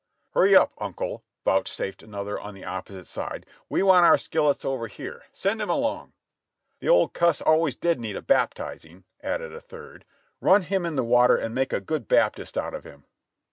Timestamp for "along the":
5.69-6.89